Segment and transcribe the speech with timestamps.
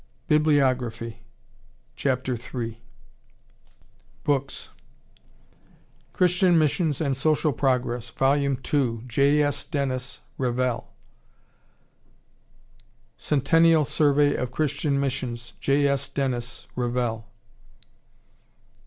[0.27, 1.19] BIBLIOGRAPHY.
[1.95, 2.81] CHAPTER III.
[4.23, 4.71] BOOKS
[6.11, 8.35] Christian Missions and Social Progress, Vol.
[8.37, 9.43] ii, J.
[9.43, 9.63] S.
[9.63, 10.91] Dennis, (Revell.)
[13.15, 15.87] Centennial Survey of Christian Missions, J.
[15.87, 16.09] S.
[16.09, 17.27] Dennis, (Revell.)